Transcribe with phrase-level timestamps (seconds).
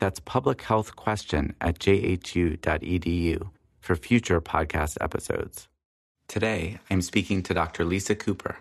[0.00, 3.50] That's publichealthquestion at jhu.edu
[3.80, 5.68] for future podcast episodes.
[6.26, 7.84] Today, I'm speaking to Dr.
[7.84, 8.58] Lisa Cooper,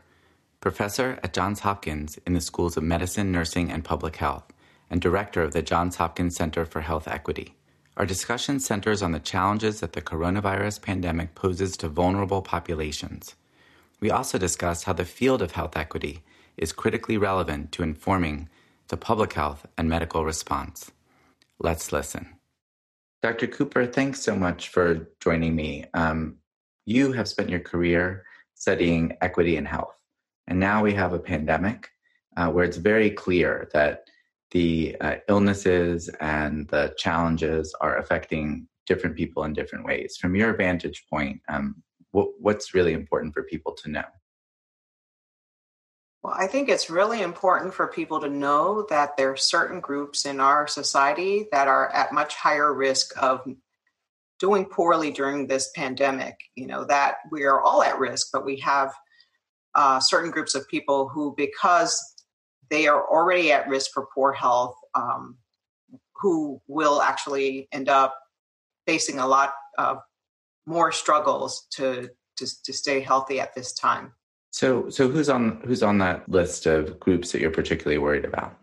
[0.61, 4.53] professor at Johns Hopkins in the schools of medicine, nursing, and public health,
[4.91, 7.55] and director of the Johns Hopkins Center for Health Equity.
[7.97, 13.35] Our discussion centers on the challenges that the coronavirus pandemic poses to vulnerable populations
[13.99, 16.23] we also discuss how the field of health equity
[16.57, 18.49] is critically relevant to informing
[18.87, 20.91] the public health and medical response.
[21.59, 22.35] Let's listen.
[23.21, 23.47] Dr.
[23.47, 25.85] Cooper, thanks so much for joining me.
[25.93, 26.37] Um,
[26.85, 28.23] you have spent your career
[28.55, 29.95] studying equity and health,
[30.47, 31.89] and now we have a pandemic
[32.37, 34.05] uh, where it's very clear that
[34.51, 40.17] the uh, illnesses and the challenges are affecting different people in different ways.
[40.17, 44.05] From your vantage point, um, what, what's really important for people to know?
[46.23, 50.25] Well, I think it's really important for people to know that there are certain groups
[50.25, 53.41] in our society that are at much higher risk of
[54.37, 56.35] doing poorly during this pandemic.
[56.55, 58.93] You know, that we are all at risk, but we have
[59.75, 62.15] uh, certain groups of people who, because
[62.69, 65.37] they are already at risk for poor health, um,
[66.15, 68.13] who will actually end up
[68.85, 69.99] facing a lot of
[70.65, 74.11] more struggles to, to to stay healthy at this time.
[74.51, 78.55] So so who's on who's on that list of groups that you're particularly worried about?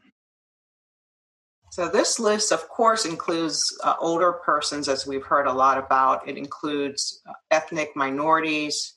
[1.70, 6.26] So this list, of course, includes uh, older persons, as we've heard a lot about.
[6.26, 8.94] It includes uh, ethnic minorities,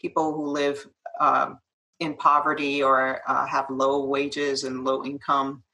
[0.00, 0.86] people who live
[1.18, 1.58] um,
[1.98, 5.64] in poverty or uh, have low wages and low income.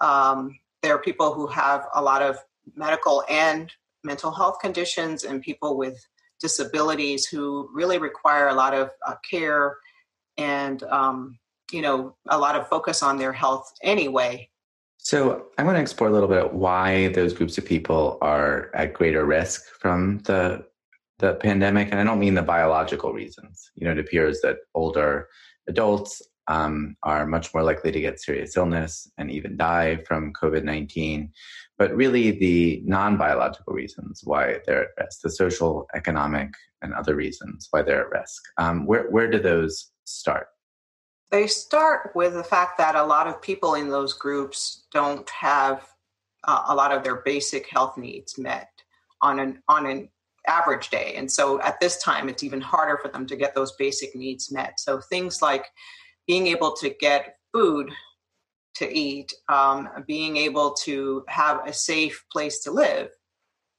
[0.00, 2.38] Um, there are people who have a lot of
[2.74, 3.70] medical and
[4.04, 6.04] mental health conditions and people with
[6.42, 9.78] disabilities who really require a lot of uh, care
[10.36, 11.38] and um,
[11.70, 14.48] you know a lot of focus on their health anyway.
[14.98, 18.92] So i want to explore a little bit why those groups of people are at
[18.92, 20.64] greater risk from the
[21.18, 23.70] the pandemic and i don't mean the biological reasons.
[23.76, 25.28] You know it appears that older
[25.68, 31.30] adults um, are much more likely to get serious illness and even die from covid-19
[31.82, 37.16] but really the non biological reasons why they're at risk, the social, economic, and other
[37.16, 38.40] reasons why they're at risk.
[38.56, 40.46] Um, where, where do those start?
[41.32, 45.84] They start with the fact that a lot of people in those groups don't have
[46.46, 48.70] uh, a lot of their basic health needs met
[49.20, 50.08] on an on an
[50.46, 53.70] average day and so at this time it's even harder for them to get those
[53.76, 55.66] basic needs met so things like
[56.26, 57.90] being able to get food
[58.76, 63.10] to eat, um, being able to have a safe place to live,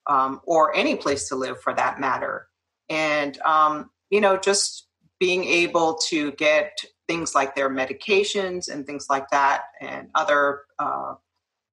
[0.08, 2.48] um, or any place to live for that matter.
[2.90, 4.88] And, um, you know, just
[5.20, 6.78] being able to get
[7.08, 11.16] things like their medications and things like that, and other uh,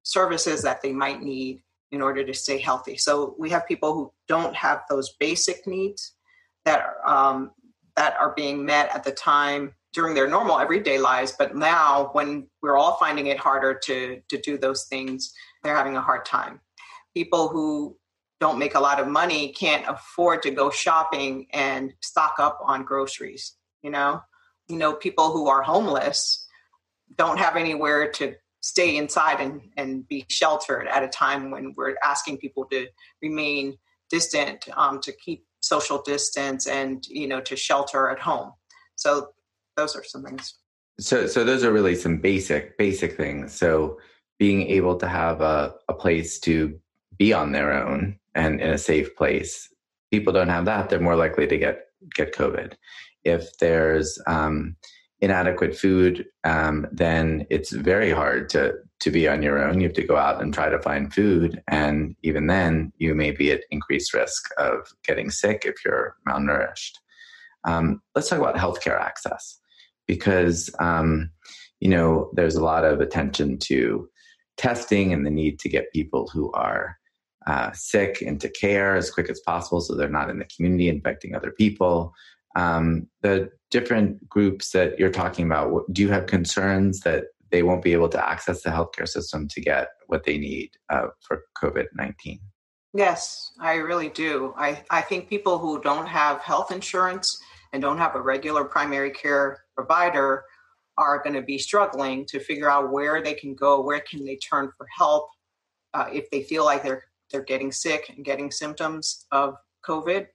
[0.03, 1.61] services that they might need
[1.91, 2.97] in order to stay healthy.
[2.97, 6.15] So we have people who don't have those basic needs
[6.65, 7.51] that are, um,
[7.97, 12.47] that are being met at the time during their normal everyday lives but now when
[12.61, 16.59] we're all finding it harder to to do those things they're having a hard time.
[17.13, 17.97] People who
[18.39, 22.83] don't make a lot of money can't afford to go shopping and stock up on
[22.83, 24.21] groceries you know?
[24.67, 26.47] You know people who are homeless
[27.15, 31.95] don't have anywhere to stay inside and, and be sheltered at a time when we're
[32.03, 32.87] asking people to
[33.21, 33.77] remain
[34.09, 38.51] distant um, to keep social distance and you know to shelter at home.
[38.95, 39.29] So
[39.77, 40.55] those are some things.
[40.99, 43.53] So, so those are really some basic, basic things.
[43.53, 43.99] So,
[44.39, 46.79] being able to have a, a place to
[47.17, 49.69] be on their own and in a safe place.
[50.11, 51.85] People don't have that; they're more likely to get
[52.15, 52.73] get COVID.
[53.23, 54.75] If there's um,
[55.19, 59.79] inadequate food, um, then it's very hard to to be on your own.
[59.79, 63.31] You have to go out and try to find food, and even then, you may
[63.31, 66.93] be at increased risk of getting sick if you're malnourished.
[67.63, 69.60] Um, let's talk about healthcare access
[70.07, 71.31] because um,
[71.79, 74.09] you know there's a lot of attention to
[74.57, 76.97] testing and the need to get people who are
[77.47, 81.35] uh, sick into care as quick as possible so they're not in the community infecting
[81.35, 82.13] other people
[82.55, 87.83] um, the different groups that you're talking about do you have concerns that they won't
[87.83, 91.87] be able to access the healthcare system to get what they need uh, for COVID
[91.95, 92.39] 19.
[92.93, 94.53] Yes, I really do.
[94.57, 97.41] I, I think people who don't have health insurance
[97.73, 100.43] and don't have a regular primary care provider
[100.97, 104.35] are going to be struggling to figure out where they can go, where can they
[104.37, 105.29] turn for help
[105.93, 109.55] uh, if they feel like they're they're getting sick and getting symptoms of
[109.87, 110.27] COVID.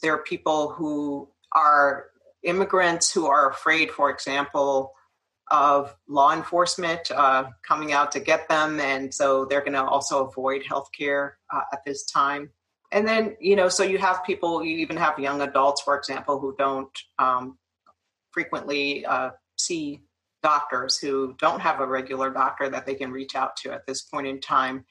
[0.00, 2.06] There are people who are
[2.44, 4.92] immigrants who are afraid, for example,
[5.50, 10.26] of law enforcement uh, coming out to get them, and so they're going to also
[10.26, 12.50] avoid healthcare uh, at this time.
[12.92, 16.38] And then, you know, so you have people, you even have young adults, for example,
[16.38, 17.58] who don't um,
[18.30, 20.02] frequently uh, see
[20.42, 24.02] doctors, who don't have a regular doctor that they can reach out to at this
[24.02, 24.84] point in time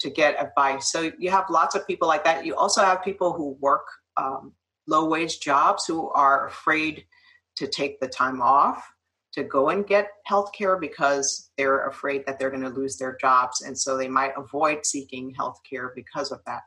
[0.00, 0.90] to get advice.
[0.90, 2.46] So you have lots of people like that.
[2.46, 3.86] You also have people who work
[4.16, 4.52] um,
[4.86, 7.04] low wage jobs who are afraid
[7.56, 8.84] to take the time off
[9.32, 13.16] to go and get health care because they're afraid that they're going to lose their
[13.20, 13.62] jobs.
[13.62, 16.62] And so they might avoid seeking health care because of that.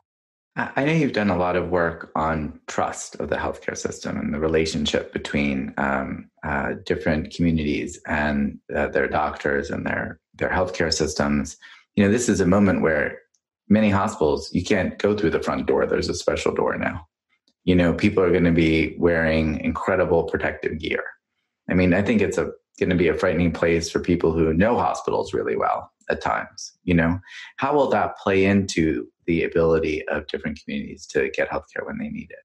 [0.58, 4.34] I know you've done a lot of work on trust of the healthcare system and
[4.34, 10.92] the relationship between um, uh, different communities and uh, their doctors and their their healthcare
[10.92, 11.56] systems.
[11.94, 13.20] You know, this is a moment where
[13.68, 15.86] many hospitals you can't go through the front door.
[15.86, 17.06] There's a special door now.
[17.62, 21.04] You know, people are going to be wearing incredible protective gear.
[21.70, 22.50] I mean, I think it's a
[22.80, 26.72] going to be a frightening place for people who know hospitals really well at times.
[26.82, 27.20] You know,
[27.58, 32.08] how will that play into the ability of different communities to get healthcare when they
[32.08, 32.38] need it?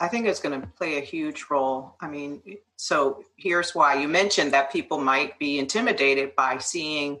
[0.00, 1.96] I think it's going to play a huge role.
[2.00, 2.42] I mean,
[2.76, 7.20] so here's why you mentioned that people might be intimidated by seeing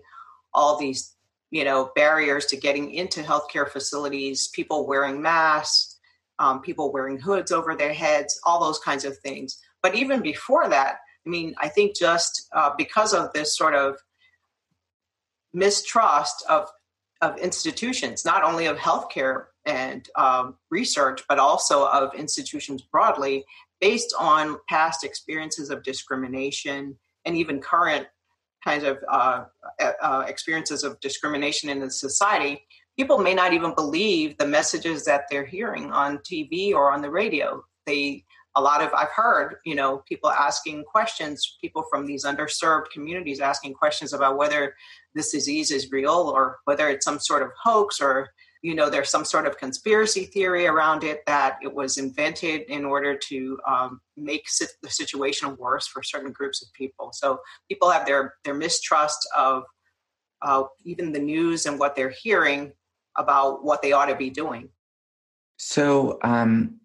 [0.52, 1.14] all these,
[1.52, 6.00] you know, barriers to getting into healthcare facilities, people wearing masks,
[6.40, 9.56] um, people wearing hoods over their heads, all those kinds of things.
[9.82, 13.98] But even before that, I mean, I think just uh, because of this sort of
[15.52, 16.68] mistrust of
[17.24, 23.44] of institutions, not only of healthcare and um, research, but also of institutions broadly,
[23.80, 28.06] based on past experiences of discrimination and even current
[28.62, 29.44] kinds of uh,
[30.02, 32.62] uh, experiences of discrimination in the society.
[32.96, 37.10] People may not even believe the messages that they're hearing on TV or on the
[37.10, 37.64] radio.
[37.86, 38.24] They
[38.56, 43.40] a lot of I've heard, you know, people asking questions, people from these underserved communities
[43.40, 44.74] asking questions about whether
[45.14, 48.30] this disease is real or whether it's some sort of hoax or
[48.62, 52.84] you know there's some sort of conspiracy theory around it that it was invented in
[52.84, 54.46] order to um, make
[54.82, 57.10] the situation worse for certain groups of people.
[57.12, 59.64] So people have their their mistrust of
[60.42, 62.72] uh, even the news and what they're hearing
[63.16, 64.68] about what they ought to be doing.
[65.56, 66.80] So um,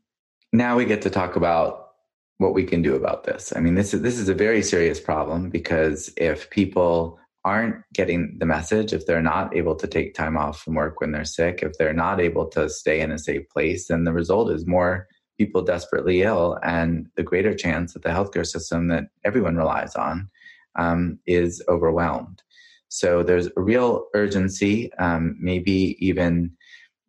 [0.51, 1.89] now we get to talk about
[2.37, 3.53] what we can do about this.
[3.55, 8.37] I mean, this is this is a very serious problem because if people aren't getting
[8.39, 11.59] the message, if they're not able to take time off from work when they're sick,
[11.61, 15.07] if they're not able to stay in a safe place, then the result is more
[15.37, 20.29] people desperately ill and the greater chance that the healthcare system that everyone relies on
[20.75, 22.41] um, is overwhelmed.
[22.89, 26.51] So there's a real urgency, um, maybe even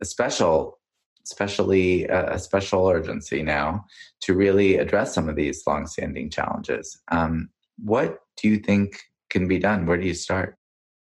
[0.00, 0.79] a special
[1.24, 3.84] especially a, a, special urgency now
[4.20, 7.00] to really address some of these longstanding challenges.
[7.08, 9.86] Um, what do you think can be done?
[9.86, 10.56] Where do you start?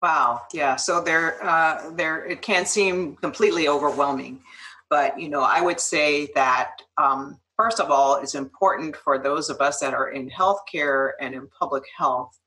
[0.01, 0.75] Wow, yeah.
[0.75, 4.41] So there, uh, there, it can seem completely overwhelming,
[4.89, 9.49] but you know, I would say that um, first of all, it's important for those
[9.49, 12.37] of us that are in healthcare and in public health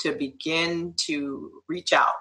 [0.00, 2.14] to begin to reach out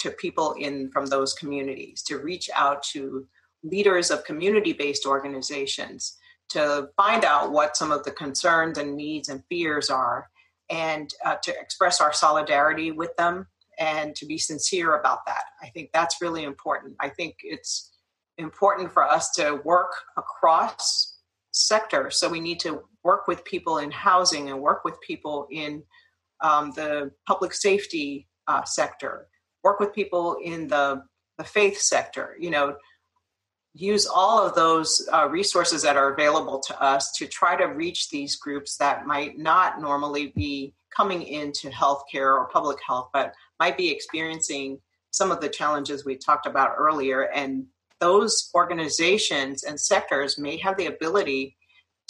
[0.00, 3.26] to people in from those communities, to reach out to
[3.62, 6.16] leaders of community based organizations
[6.50, 10.28] to find out what some of the concerns and needs and fears are
[10.70, 13.46] and uh, to express our solidarity with them
[13.78, 15.42] and to be sincere about that.
[15.62, 16.96] I think that's really important.
[17.00, 17.92] I think it's
[18.38, 21.16] important for us to work across
[21.52, 22.18] sectors.
[22.18, 25.82] So we need to work with people in housing and work with people in
[26.40, 29.28] um, the public safety uh, sector,
[29.64, 31.02] work with people in the
[31.36, 32.36] the faith sector.
[32.40, 32.76] You know,
[33.78, 38.10] use all of those uh, resources that are available to us to try to reach
[38.10, 43.76] these groups that might not normally be coming into healthcare or public health, but might
[43.76, 44.80] be experiencing
[45.12, 47.30] some of the challenges we talked about earlier.
[47.32, 47.66] And
[48.00, 51.56] those organizations and sectors may have the ability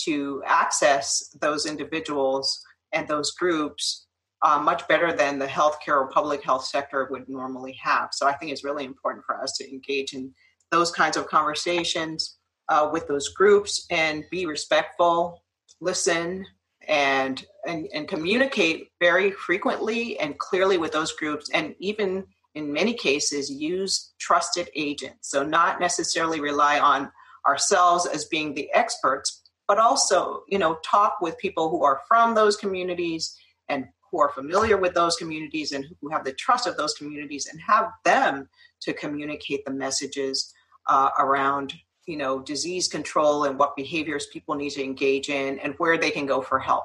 [0.05, 4.07] to access those individuals and those groups
[4.43, 8.09] uh, much better than the healthcare or public health sector would normally have.
[8.13, 10.33] So I think it's really important for us to engage in
[10.71, 12.37] those kinds of conversations
[12.69, 15.43] uh, with those groups and be respectful,
[15.81, 16.45] listen,
[16.87, 22.95] and and, and communicate very frequently and clearly with those groups and even in many
[22.95, 25.31] cases use trusted agents.
[25.31, 27.11] So not necessarily rely on
[27.47, 32.35] ourselves as being the experts but also you know talk with people who are from
[32.35, 33.37] those communities
[33.69, 37.47] and who are familiar with those communities and who have the trust of those communities
[37.47, 38.49] and have them
[38.81, 40.53] to communicate the messages
[40.89, 41.75] uh, around
[42.07, 46.11] you know disease control and what behaviors people need to engage in and where they
[46.11, 46.85] can go for help.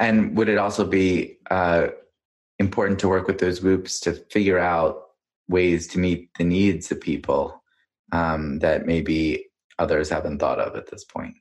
[0.00, 1.88] And would it also be uh,
[2.58, 5.02] important to work with those groups to figure out
[5.48, 7.62] ways to meet the needs of people
[8.12, 9.46] um, that maybe
[9.78, 11.34] others haven't thought of at this point?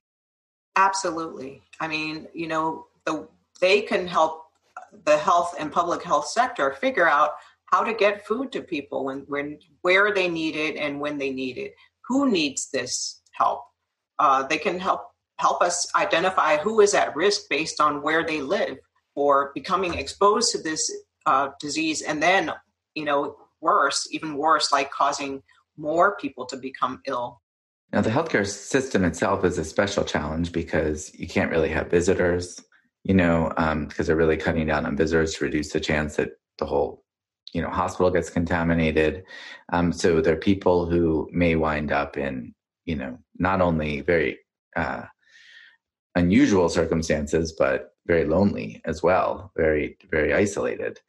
[0.75, 1.61] Absolutely.
[1.79, 3.27] I mean you know the
[3.61, 4.43] they can help
[5.05, 7.31] the health and public health sector figure out
[7.73, 11.31] how to get food to people when, when where they need it and when they
[11.31, 11.73] need it.
[12.07, 13.63] Who needs this help?
[14.19, 15.07] Uh, they can help
[15.39, 18.77] help us identify who is at risk based on where they live
[19.15, 20.83] or becoming exposed to this
[21.25, 22.03] uh, disease.
[22.03, 22.51] And then
[22.93, 25.41] you know worse even worse like causing
[25.75, 27.41] more people to become ill.
[27.91, 32.61] Now the healthcare system itself is a special challenge because you can't really have visitors
[33.03, 36.31] you know, um, because they're really cutting down on visitors to reduce the chance that
[36.57, 37.02] the whole,
[37.53, 39.23] you know, hospital gets contaminated.
[39.71, 42.53] Um, so there are people who may wind up in,
[42.85, 44.39] you know, not only very
[44.75, 45.03] uh,
[46.15, 50.99] unusual circumstances, but very lonely as well, very, very isolated.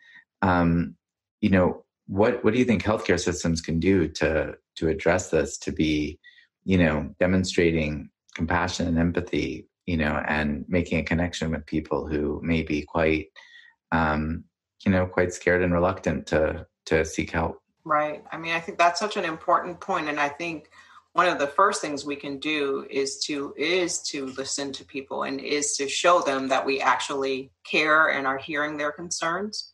[0.43, 0.97] Um,
[1.41, 5.57] you know, what what do you think healthcare systems can do to to address this?
[5.59, 6.19] To be,
[6.65, 12.41] you know, demonstrating compassion and empathy you know, and making a connection with people who
[12.43, 13.27] may be quite,
[13.93, 14.45] um,
[14.85, 17.61] you know, quite scared and reluctant to to seek help.
[17.85, 18.23] Right.
[18.33, 20.71] I mean, I think that's such an important point, and I think
[21.15, 25.23] one of the first things we can do is to is to listen to people
[25.23, 29.73] and is to show them that we actually care and are hearing their concerns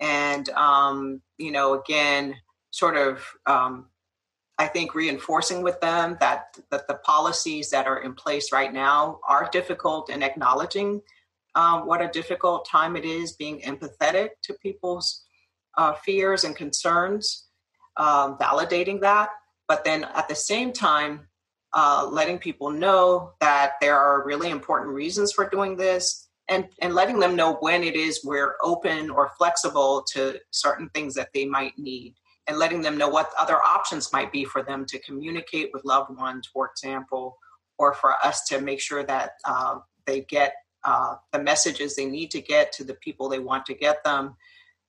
[0.00, 2.34] and um, you know again
[2.70, 3.86] sort of um,
[4.58, 9.20] I think reinforcing with them that that the policies that are in place right now
[9.26, 11.00] are difficult and acknowledging
[11.58, 15.24] um, what a difficult time it is, being empathetic to people's
[15.76, 17.48] uh, fears and concerns,
[17.96, 19.30] um, validating that,
[19.66, 21.26] but then at the same time,
[21.72, 26.26] uh, letting people know that there are really important reasons for doing this.
[26.50, 31.12] And, and letting them know when it is we're open or flexible to certain things
[31.12, 32.14] that they might need
[32.46, 36.16] and letting them know what other options might be for them to communicate with loved
[36.16, 37.36] ones, for example,
[37.78, 42.30] or for us to make sure that uh, they get uh, the messages they need
[42.30, 44.36] to get to the people they want to get them,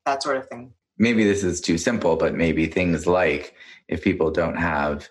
[0.05, 0.73] that sort of thing.
[0.97, 3.55] Maybe this is too simple, but maybe things like
[3.87, 5.09] if people don't have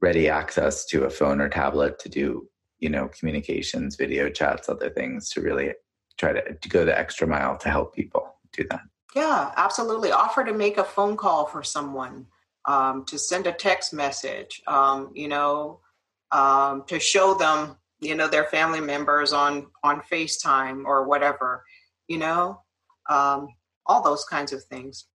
[0.00, 2.48] ready access to a phone or tablet to do,
[2.78, 5.74] you know, communications, video chats, other things to really
[6.16, 8.80] try to, to go the extra mile to help people do that.
[9.14, 10.12] Yeah, absolutely.
[10.12, 12.26] Offer to make a phone call for someone,
[12.66, 15.80] um, to send a text message, um, you know,
[16.30, 21.64] um, to show them, you know, their family members on on FaceTime or whatever,
[22.06, 22.60] you know,
[23.08, 23.48] um,
[23.86, 25.06] all those kinds of things.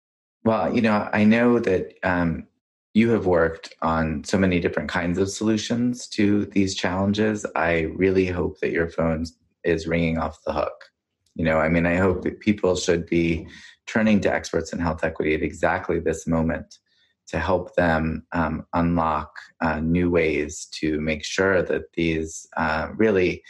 [0.43, 2.47] Well, you know, I know that um,
[2.93, 7.45] you have worked on so many different kinds of solutions to these challenges.
[7.55, 9.25] I really hope that your phone
[9.63, 10.89] is ringing off the hook.
[11.35, 13.47] You know, I mean, I hope that people should be
[13.87, 16.77] turning to experts in health equity at exactly this moment
[17.27, 23.43] to help them um, unlock uh, new ways to make sure that these uh, really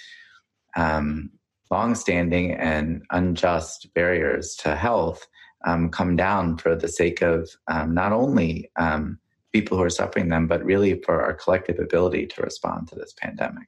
[0.75, 1.29] um,
[1.71, 5.27] long-standing and unjust barriers to health
[5.65, 9.17] um, come down for the sake of um, not only um,
[9.53, 13.13] people who are suffering them, but really for our collective ability to respond to this
[13.13, 13.67] pandemic.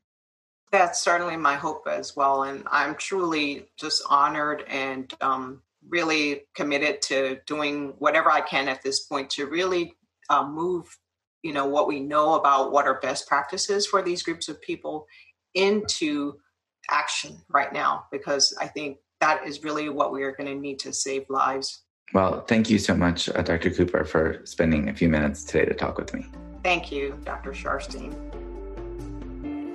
[0.71, 7.01] That's certainly my hope as well, and I'm truly just honored and um, really committed
[7.03, 9.93] to doing whatever I can at this point to really
[10.29, 10.85] uh, move,
[11.43, 15.05] you know, what we know about what are best practices for these groups of people
[15.53, 16.33] into
[16.89, 20.79] action right now, because I think that is really what we are going to need
[20.79, 21.83] to save lives.
[22.13, 23.71] Well, thank you so much, uh, Dr.
[23.71, 26.25] Cooper, for spending a few minutes today to talk with me.
[26.63, 27.51] Thank you, Dr.
[27.51, 28.13] Sharfstein.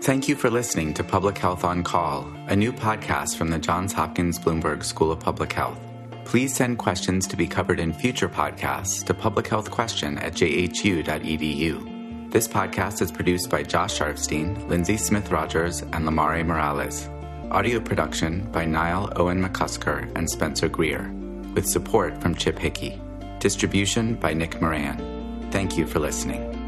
[0.02, 3.92] Thank you for listening to Public Health on Call, a new podcast from the Johns
[3.92, 5.78] Hopkins Bloomberg School of Public Health.
[6.24, 11.90] Please send questions to be covered in future podcasts to publichealthquestion at jhu.edu.
[12.30, 17.08] This podcast is produced by Josh Sharfstein, Lindsay Smith Rogers, and Lymari Morales.
[17.50, 21.10] Audio production by Niall Owen McCusker and Spencer Greer,
[21.54, 23.00] with support from Chip Hickey.
[23.40, 25.48] Distribution by Nick Moran.
[25.50, 26.59] Thank you for listening.